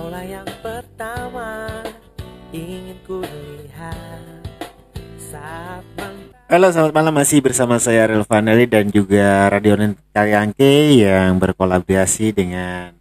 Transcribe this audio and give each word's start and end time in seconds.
Kaulah 0.00 0.24
yang 0.24 0.48
pertama 0.64 1.68
ingin 2.56 2.96
ku 3.04 3.20
Halo 6.48 6.72
selamat 6.72 6.92
malam 6.96 7.12
masih 7.12 7.44
bersama 7.44 7.76
saya 7.76 8.08
Rel 8.08 8.24
Vanelli 8.24 8.64
dan 8.64 8.88
juga 8.88 9.52
Radio 9.52 9.76
Karyangke 10.16 11.04
yang 11.04 11.36
berkolaborasi 11.36 12.32
dengan 12.32 12.96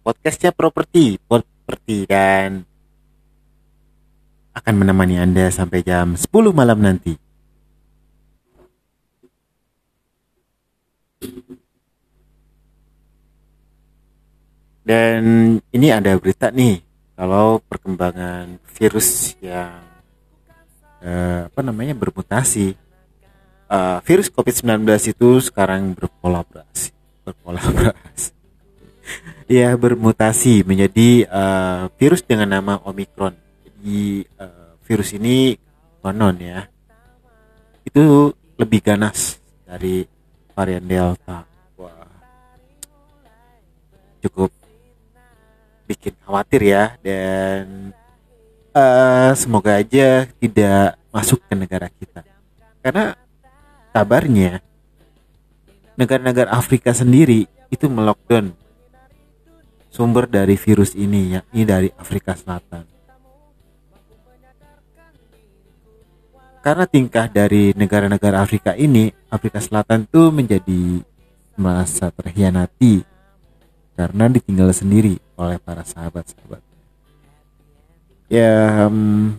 podcastnya 0.00 0.56
Properti 0.56 1.20
Properti 1.28 2.08
dan 2.08 2.64
akan 4.56 4.74
menemani 4.80 5.20
Anda 5.20 5.52
sampai 5.52 5.84
jam 5.84 6.16
10 6.16 6.24
malam 6.56 6.80
nanti. 6.80 7.20
Dan 14.84 15.20
ini 15.72 15.88
ada 15.88 16.12
berita 16.20 16.52
nih 16.52 16.84
kalau 17.16 17.56
perkembangan 17.64 18.60
virus 18.76 19.32
yang 19.40 19.80
eh, 21.00 21.48
apa 21.48 21.60
namanya 21.64 21.96
bermutasi. 21.96 22.76
Eh, 23.64 23.98
virus 24.04 24.28
COVID-19 24.28 24.84
itu 25.08 25.28
sekarang 25.40 25.96
berkolaborasi, 25.96 26.92
berkolaborasi. 27.24 28.30
ya 29.56 29.72
bermutasi 29.72 30.68
menjadi 30.68 31.24
eh, 31.24 31.82
virus 31.96 32.20
dengan 32.20 32.60
nama 32.60 32.76
Omicron. 32.84 33.32
Jadi 33.64 34.20
eh, 34.28 34.70
virus 34.84 35.16
ini 35.16 35.56
konon 36.04 36.36
ya 36.36 36.68
itu 37.84 38.32
lebih 38.60 38.80
ganas 38.84 39.40
dari 39.64 40.04
varian 40.56 40.84
Delta. 40.84 41.44
Wah, 41.80 42.08
cukup 44.24 44.50
bikin 45.94 46.14
khawatir 46.26 46.60
ya 46.66 46.98
dan 46.98 47.94
eh, 48.74 49.30
semoga 49.38 49.78
aja 49.78 50.26
tidak 50.42 50.98
masuk 51.14 51.38
ke 51.46 51.54
negara 51.54 51.86
kita. 51.86 52.26
Karena 52.82 53.14
kabarnya 53.94 54.58
negara-negara 55.94 56.50
Afrika 56.50 56.90
sendiri 56.90 57.46
itu 57.70 57.86
melockdown 57.86 58.50
sumber 59.94 60.26
dari 60.26 60.58
virus 60.58 60.98
ini 60.98 61.38
yakni 61.38 61.62
dari 61.62 61.88
Afrika 61.94 62.34
Selatan. 62.34 62.90
Karena 66.64 66.88
tingkah 66.88 67.28
dari 67.28 67.76
negara-negara 67.76 68.40
Afrika 68.42 68.74
ini 68.74 69.12
Afrika 69.30 69.60
Selatan 69.62 70.08
tuh 70.08 70.32
menjadi 70.32 71.04
merasa 71.54 72.10
terhianati 72.10 73.13
karena 73.94 74.26
ditinggal 74.26 74.70
sendiri 74.74 75.18
oleh 75.38 75.58
para 75.62 75.86
sahabat-sahabat. 75.86 76.62
Ya, 78.26 78.90
hmm, 78.90 79.38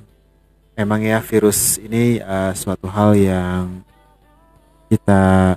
memang 0.79 1.01
ya 1.03 1.19
virus 1.19 1.75
ini 1.79 2.23
uh, 2.23 2.55
suatu 2.55 2.87
hal 2.87 3.15
yang 3.19 3.83
kita 4.87 5.55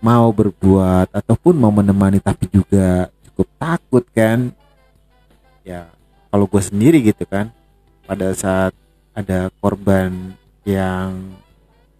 mau 0.00 0.32
berbuat 0.32 1.12
ataupun 1.12 1.54
mau 1.60 1.70
menemani 1.70 2.18
tapi 2.18 2.48
juga 2.50 3.12
cukup 3.30 3.48
takut 3.60 4.04
kan. 4.10 4.50
Ya, 5.62 5.86
kalau 6.32 6.48
gue 6.48 6.62
sendiri 6.64 7.04
gitu 7.04 7.28
kan, 7.28 7.52
pada 8.08 8.32
saat 8.34 8.72
ada 9.12 9.52
korban 9.60 10.34
yang 10.64 11.36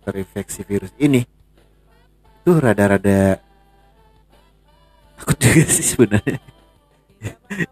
terinfeksi 0.02 0.64
virus 0.64 0.90
ini, 0.96 1.28
itu 2.40 2.50
rada-rada 2.56 3.38
takut 5.20 5.36
juga 5.36 5.64
sih 5.68 5.86
sebenarnya. 5.92 6.40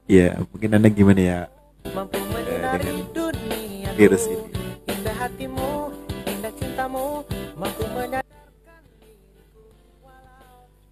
Ya 0.04 0.36
mungkin 0.52 0.76
anda 0.76 0.92
gimana 0.92 1.20
ya 1.24 1.40
mampu 1.96 2.20
eh, 2.20 2.44
dengan 2.76 2.96
dunia. 3.16 3.90
virus 3.96 4.28
ini? 4.28 4.44
Indah 4.92 5.16
hatimu, 5.16 5.72
indah 6.28 6.52
cintamu 6.60 7.24
Mampu 7.56 7.82
menyadari 7.96 8.28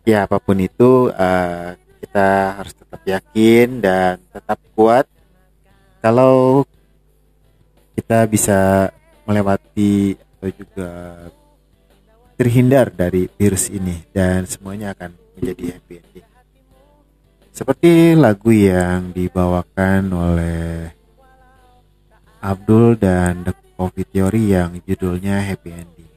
ya 0.06 0.24
apa 0.24 0.38
pun 0.40 0.56
itu 0.62 1.12
eh, 1.12 1.76
kita 2.00 2.28
harus 2.62 2.72
tetap 2.72 3.02
yakin 3.04 3.68
dan 3.84 4.16
tetap 4.32 4.58
kuat. 4.72 5.04
Kalau 6.00 6.62
kita 7.98 8.24
bisa 8.30 8.88
melewati 9.26 10.14
atau 10.14 10.48
juga 10.54 10.90
terhindar 12.38 12.94
dari 12.94 13.26
virus 13.34 13.66
ini 13.68 14.06
dan 14.14 14.46
semuanya 14.46 14.94
akan 14.94 15.10
menjadi 15.34 15.76
happy 15.76 15.94
ending 15.98 16.25
seperti 17.56 18.12
lagu 18.12 18.52
yang 18.52 19.16
dibawakan 19.16 20.12
oleh 20.12 20.92
Abdul 22.44 23.00
dan 23.00 23.48
The 23.48 23.56
Coffee 23.80 24.04
Theory 24.04 24.52
yang 24.52 24.76
judulnya 24.84 25.40
Happy 25.40 25.72
Ending. 25.72 26.12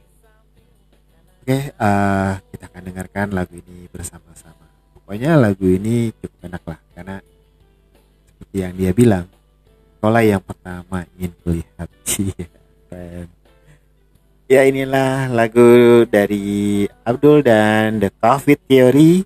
Oke, 1.40 1.72
eh, 1.72 2.32
kita 2.52 2.64
akan 2.68 2.82
dengarkan 2.84 3.26
lagu 3.32 3.56
ini 3.56 3.88
bersama-sama. 3.88 4.68
Pokoknya 4.92 5.40
lagu 5.40 5.64
ini 5.64 6.12
cukup 6.20 6.44
enak 6.44 6.62
lah 6.68 6.80
karena 6.92 7.16
seperti 8.28 8.56
yang 8.60 8.72
dia 8.76 8.92
bilang, 8.92 9.24
sekolah 9.96 10.22
yang 10.22 10.44
pertama 10.44 11.08
ingin 11.16 11.32
kulihat. 11.40 11.88
Iya. 12.90 13.22
Ya 14.50 14.66
inilah 14.66 15.30
lagu 15.30 16.02
dari 16.10 16.82
Abdul 17.06 17.46
dan 17.46 18.02
The 18.02 18.10
Coffee 18.18 18.58
Theory 18.58 19.22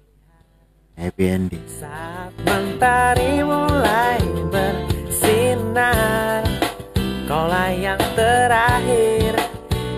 Happy 0.94 1.27
Ending. 1.27 1.59
Saat 1.66 2.31
mentari 2.47 3.43
mulai 3.43 4.22
bersinar 4.47 6.47
Kaulah 7.27 7.75
yang 7.75 7.99
terakhir. 8.15 9.34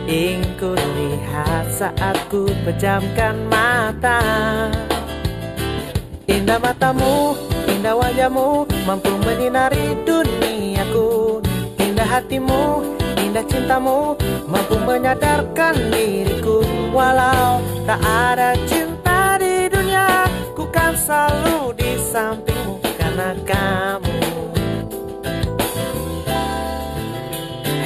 Ingin 0.09 0.56
ku 0.56 0.73
lihat 0.73 1.69
saat 1.69 2.17
ku 2.33 2.49
pejamkan 2.65 3.37
mata. 3.53 4.25
Indah 6.25 6.56
matamu, 6.56 7.37
indah 7.69 7.93
wajahmu 7.93 8.65
Mampu 8.89 9.12
menyinari 9.21 10.01
duniaku. 10.01 11.45
Indah 11.77 12.09
hatimu, 12.09 12.81
indah 13.21 13.45
cintamu 13.45 14.17
Mampu 14.49 14.81
menyadarkan 14.81 15.77
diriku. 15.93 16.65
Walau 16.97 17.61
tak 17.85 18.01
ada 18.01 18.56
cinta 18.65 18.86
selalu 21.06 21.71
di 21.78 21.93
sampingmu 22.03 22.83
Karena 22.99 23.31
kamu. 23.47 24.19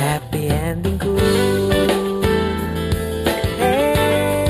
Happy 0.01 0.49
endingku. 0.49 1.13
Hey, 3.61 4.49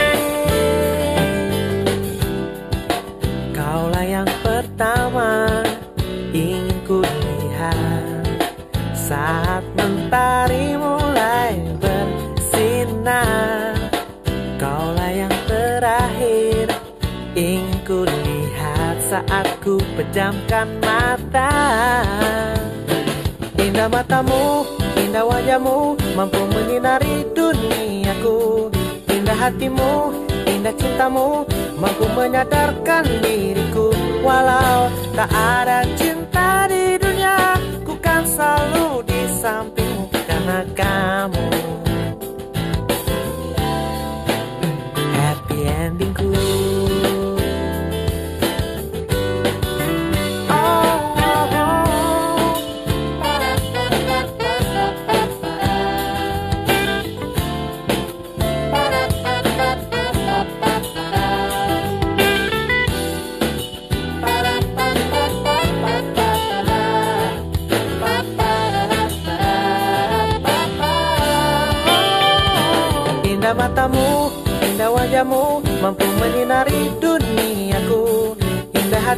Kaulah 3.50 4.06
yang 4.06 4.30
pertama 4.46 5.19
saat 19.20 19.60
ku 19.60 19.76
pejamkan 19.96 20.80
mata. 20.80 21.52
Indah 23.60 23.92
matamu, 23.92 24.64
indah 24.96 25.24
wajahmu 25.28 26.00
Mampu 26.16 26.40
menyinari 26.48 27.28
duniaku. 27.36 28.72
Indah 29.12 29.36
hatimu, 29.36 30.16
indah 30.48 30.72
cintamu 30.80 31.44
Mampu 31.76 32.08
menyadarkan 32.16 33.04
diriku. 33.20 33.92
Walau 34.24 34.88
tak 35.16 35.28
ada 35.32 35.84
cinta 35.96 36.68
di 36.68 37.00
dunia 37.00 37.56
Ku 37.88 37.96
kan 38.04 38.20
selalu 38.20 39.00
di 39.08 39.20
sampingmu 39.40 40.12
Karena 40.12 40.60
kamu 40.76 41.89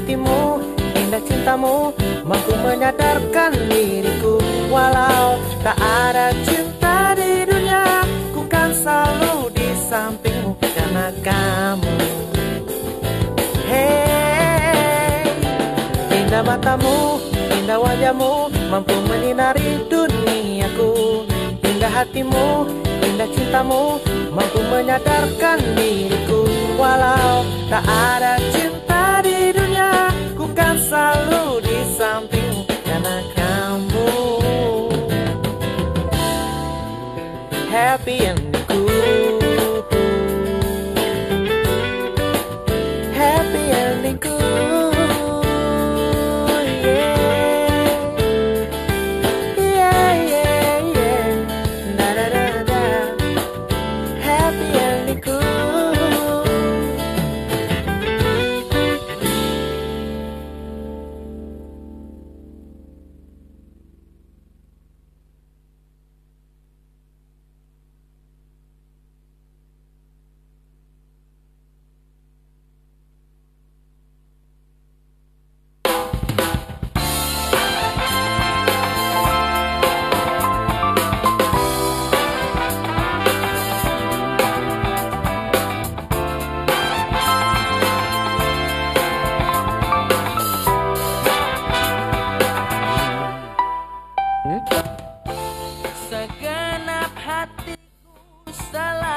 hatimu, 0.02 0.58
indah 0.98 1.22
cintamu 1.22 1.94
Mampu 2.26 2.54
menyadarkan 2.58 3.54
diriku. 3.70 4.42
Walau 4.66 5.38
tak 5.62 5.78
ada 5.78 6.34
cinta 6.42 7.14
di 7.14 7.46
dunia 7.46 8.02
Ku 8.34 8.42
kan 8.50 8.74
selalu 8.74 9.54
di 9.54 9.68
sampingmu 9.86 10.58
karena 10.58 11.14
kamu. 11.22 11.94
Hey, 13.70 15.22
indah 16.10 16.42
matamu, 16.42 17.22
indah 17.62 17.78
wajahmu 17.78 18.50
Mampu 18.66 18.94
menyinari 19.06 19.86
duniaku. 19.86 20.90
Indah 21.62 21.92
hatimu, 21.94 22.66
indah 23.06 23.28
cintamu 23.30 24.02
Mampu 24.34 24.58
menyadarkan 24.66 25.62
diriku. 25.78 26.42
Walau 26.74 27.46
tak 27.70 27.84
ada 27.86 28.31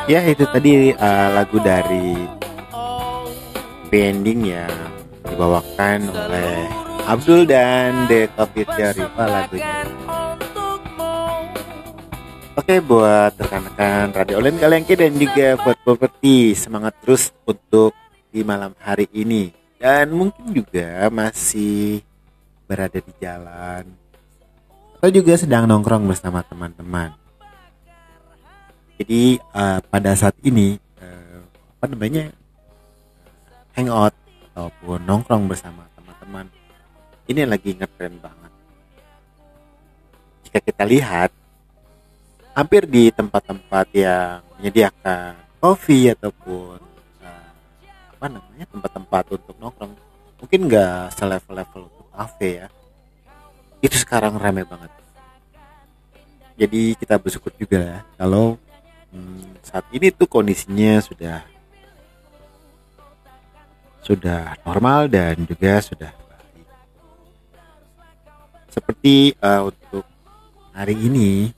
Ya 0.06 0.22
itu 0.22 0.46
tadi 0.54 0.94
uh, 0.94 1.30
lagu 1.34 1.58
dari 1.58 2.14
Bending 3.90 4.54
yang 4.54 4.74
dibawakan 5.26 6.14
oleh 6.14 6.70
Abdul 7.10 7.50
dan 7.50 8.06
The 8.06 8.30
Coffee 8.38 8.70
Riva 8.70 9.26
lagunya. 9.26 9.82
Oke 12.54 12.78
buat 12.86 13.34
rekan-rekan 13.34 14.14
Radio 14.14 14.38
Online 14.38 14.62
Kalengke 14.62 14.94
dan 14.94 15.18
juga 15.18 15.58
buat 15.66 15.78
properti 15.82 16.54
semangat 16.54 16.94
terus 17.02 17.34
untuk 17.42 17.98
di 18.30 18.46
malam 18.46 18.78
hari 18.78 19.10
ini 19.10 19.50
dan 19.82 20.14
mungkin 20.14 20.54
juga 20.54 21.10
masih 21.10 22.06
berada 22.70 23.02
di 23.02 23.14
jalan 23.18 23.90
atau 25.02 25.10
juga 25.10 25.34
sedang 25.34 25.66
nongkrong 25.66 26.06
bersama 26.06 26.46
teman-teman. 26.46 27.25
Jadi 28.96 29.38
eh, 29.40 29.80
pada 29.92 30.12
saat 30.16 30.36
ini 30.44 30.80
eh, 31.00 31.40
apa 31.80 31.86
namanya 31.92 32.32
hangout 33.76 34.16
ataupun 34.52 35.04
nongkrong 35.04 35.52
bersama 35.52 35.84
teman-teman 36.00 36.48
ini 37.28 37.42
lagi 37.44 37.76
ngetren 37.76 38.16
banget. 38.24 38.52
Jika 40.48 40.60
kita 40.64 40.84
lihat 40.88 41.30
hampir 42.56 42.88
di 42.88 43.12
tempat-tempat 43.12 43.92
yang 43.92 44.40
menyediakan 44.56 45.36
kopi 45.60 46.16
ataupun 46.16 46.80
eh, 47.20 47.52
apa 48.16 48.26
namanya 48.32 48.66
tempat-tempat 48.72 49.24
untuk 49.36 49.56
nongkrong 49.60 49.92
mungkin 50.40 50.60
nggak 50.72 51.12
selevel-level 51.20 51.92
untuk 51.92 52.08
kafe 52.16 52.64
ya 52.64 52.68
itu 53.84 53.96
sekarang 54.00 54.40
ramai 54.40 54.64
banget 54.64 54.88
jadi 56.56 56.96
kita 56.96 57.20
bersyukur 57.20 57.52
juga 57.60 57.80
ya 57.82 58.00
kalau 58.16 58.56
saat 59.66 59.86
ini 59.92 60.14
tuh 60.14 60.30
kondisinya 60.30 61.02
sudah 61.04 61.44
sudah 64.06 64.54
normal 64.62 65.10
dan 65.10 65.34
juga 65.50 65.82
sudah 65.82 66.14
baik. 66.14 66.68
Seperti 68.70 69.34
eh, 69.34 69.62
untuk 69.66 70.06
hari 70.70 70.94
ini 70.94 71.50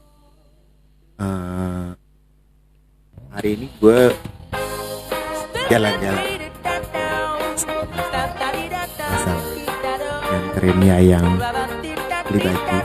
eh, 1.19 1.89
hari 3.35 3.49
ini 3.59 3.67
gue 3.83 4.01
jalan-jalan. 5.67 6.25
Masalah 8.97 9.43
yang 10.63 11.03
yang 11.03 11.25
beli 12.31 12.39
baju 12.47 12.79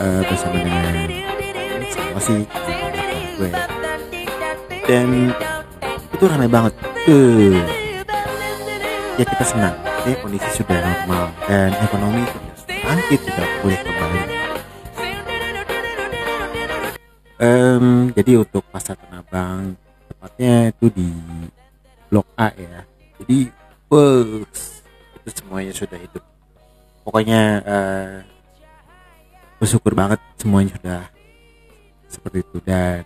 eh, 0.00 0.22
bersama 0.24 0.58
dengan 0.64 0.94
sama 1.92 2.20
si 2.24 2.34
gue. 3.38 3.50
Dan 4.88 5.32
itu 6.12 6.24
ramai 6.26 6.48
banget. 6.50 6.72
Eh. 7.08 7.58
Ya 9.20 9.24
kita 9.28 9.44
senang. 9.44 9.76
Ya 10.02 10.14
kondisi 10.18 10.48
sudah 10.58 10.78
normal. 10.78 11.30
Dan 11.46 11.70
ekonomi 11.82 12.22
sudah 12.26 12.78
bangkit 12.82 13.20
sudah 13.22 13.46
pulih 13.62 13.80
kembali. 13.82 14.20
Em, 17.42 17.86
jadi 18.14 18.38
untuk 18.38 18.62
pasar 18.70 18.94
Tanah 18.94 19.18
Abang 19.26 19.74
tepatnya 20.06 20.70
itu 20.70 20.86
di 20.94 21.10
Blok 22.06 22.30
A 22.38 22.54
ya. 22.54 22.86
Jadi 23.18 23.50
bus. 23.90 24.82
Itu 25.18 25.28
semuanya 25.42 25.74
sudah 25.74 25.98
hidup. 25.98 26.22
Pokoknya 27.02 27.42
eh, 27.66 28.14
bersyukur 29.58 29.98
banget 29.98 30.22
semuanya 30.38 30.78
sudah 30.78 31.02
seperti 32.06 32.46
itu. 32.46 32.58
Dan 32.62 33.02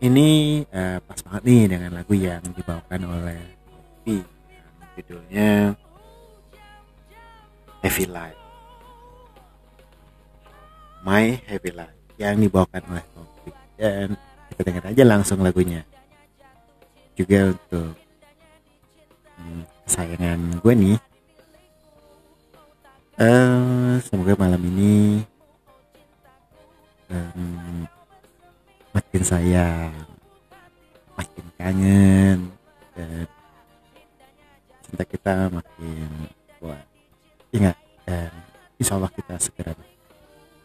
ini 0.00 0.28
eh, 0.72 0.98
pas 1.04 1.20
banget 1.20 1.42
nih 1.44 1.62
dengan 1.76 1.90
lagu 2.00 2.12
yang 2.16 2.40
dibawakan 2.56 3.00
oleh 3.04 3.40
yang 4.08 4.24
judulnya 4.96 5.76
Heavy 7.84 8.06
Life. 8.08 8.40
My 11.00 11.36
Heavy 11.48 11.72
Life 11.72 11.96
yang 12.20 12.36
dibawakan 12.40 12.82
oleh 12.92 13.04
Kopi 13.16 13.50
dan 13.80 14.08
kita 14.52 14.60
dengar 14.64 14.84
aja 14.92 15.04
langsung 15.04 15.40
lagunya. 15.40 15.80
Juga 17.16 17.52
untuk 17.52 17.92
hmm, 19.36 19.62
kesayangan 19.84 20.40
gue 20.60 20.74
nih. 20.76 20.96
Eh 23.20 23.94
semoga 24.04 24.32
malam 24.36 24.60
ini 24.64 25.20
em, 27.12 27.84
makin 28.90 29.22
sayang 29.22 29.94
makin 31.14 31.46
kangen 31.60 32.38
dan 32.96 33.26
cinta 34.82 35.04
kita 35.06 35.34
makin 35.52 36.08
kuat. 36.58 36.84
Ingat 37.52 37.76
dan 38.08 38.32
insya 38.80 38.96
Allah 38.96 39.12
kita 39.12 39.36
segera 39.38 39.76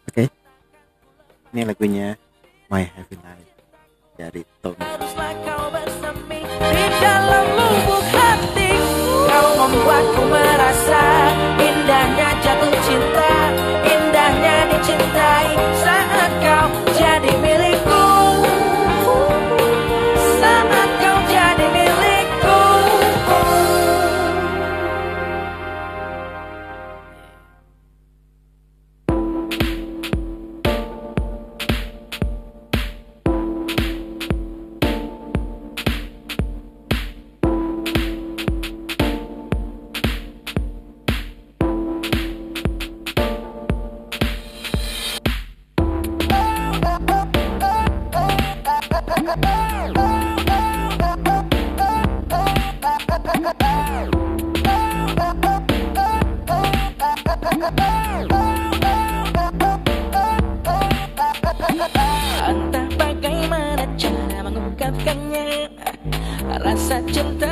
oke? 0.10 0.26
Ini 1.54 1.62
lagunya 1.68 2.16
My 2.72 2.84
Happy 2.88 3.16
Life 3.20 3.52
dari 4.16 4.42
Tommy 4.64 4.95
Entah 62.46 62.88
bagaimana 62.96 63.84
cara 64.00 64.40
mengungkapkannya. 64.40 65.68
Rasa 66.64 67.04
cinta 67.12 67.45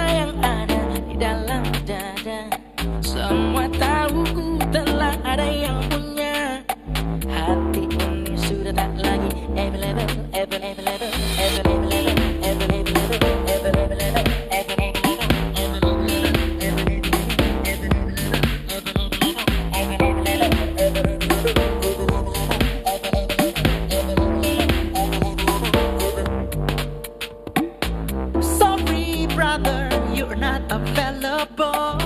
you're 30.13 30.37
not 30.37 30.61
available. 30.69 31.97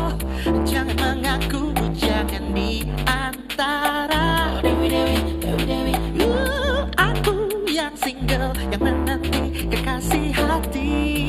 Jangan 0.64 0.96
mengaku, 0.96 1.76
jangan 1.92 2.56
di 2.56 2.88
antara. 3.04 4.64
Uh, 6.18 6.88
Aku 6.96 7.52
yang 7.68 7.94
single, 8.00 8.56
yang 8.72 8.82
menanti 8.82 9.68
kekasih 9.68 10.32
hati 10.32 11.27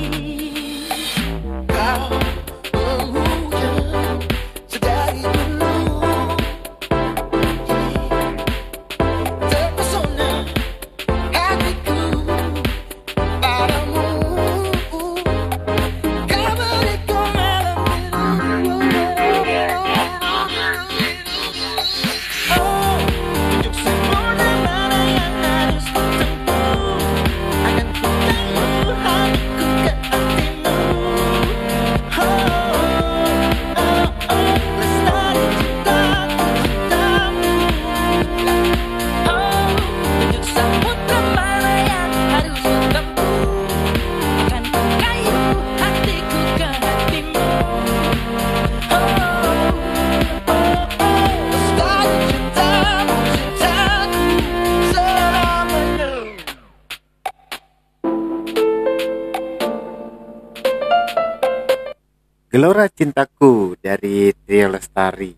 Gelora 62.49 62.89
Cintaku 62.89 63.77
dari 63.77 64.33
Trio 64.33 64.73
Lestari. 64.73 65.37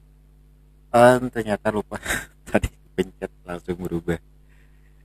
Em, 0.94 1.22
ternyata 1.26 1.74
lupa 1.74 1.98
tadi 2.46 2.70
pencet 2.94 3.34
langsung 3.42 3.82
berubah. 3.82 4.14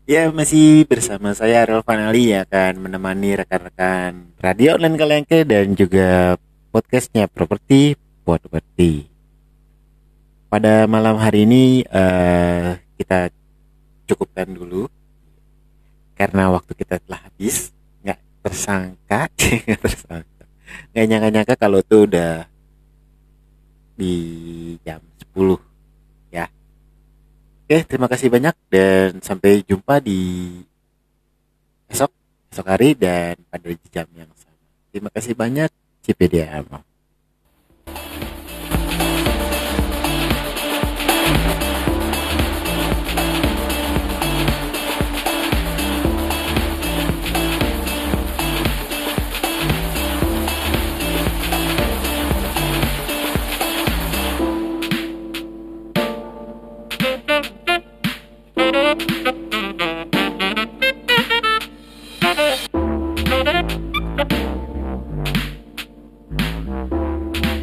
Ya 0.06 0.30
masih 0.30 0.86
bersama 0.86 1.34
saya 1.34 1.66
Relvan 1.66 2.06
Ali 2.06 2.30
yang 2.30 2.46
akan 2.46 2.78
menemani 2.78 3.42
rekan-rekan 3.42 4.38
radio 4.38 4.78
online 4.78 5.02
Kalengke 5.02 5.50
dan 5.50 5.74
juga 5.74 6.38
podcastnya 6.70 7.26
Properti 7.26 7.98
Properti. 8.22 9.10
Pada 10.46 10.86
malam 10.86 11.18
hari 11.18 11.50
ini 11.50 11.82
eh, 11.90 12.86
kita 13.02 13.34
cukupkan 14.06 14.46
dulu 14.54 14.86
karena 16.14 16.54
waktu 16.54 16.78
kita 16.78 17.02
telah 17.02 17.26
habis 17.26 17.74
nggak 18.06 18.22
tersangka 18.46 19.26
nggak 19.66 19.82
tersangka 19.82 20.35
nggak 20.96 21.08
nyangka-nyangka 21.12 21.56
kalau 21.60 21.84
tuh 21.84 22.08
udah 22.08 22.48
di 24.00 24.16
jam 24.88 25.04
10 25.36 25.60
ya. 26.32 26.48
Oke 27.68 27.84
terima 27.84 28.08
kasih 28.08 28.32
banyak 28.32 28.56
dan 28.72 29.20
sampai 29.20 29.60
jumpa 29.68 30.00
di 30.00 30.48
esok 31.92 32.08
esok 32.48 32.68
hari 32.72 32.96
dan 32.96 33.36
pada 33.52 33.76
jam 33.92 34.08
yang 34.16 34.32
sama. 34.40 34.56
Terima 34.96 35.12
kasih 35.12 35.36
banyak 35.36 35.68
CPDM 36.08 36.64